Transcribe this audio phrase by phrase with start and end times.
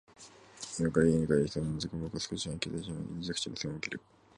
[0.79, 1.97] 今から家に帰る必要もなかった。
[1.97, 4.01] 僕は少し考え、携帯をしまい、住宅地に背を向ける。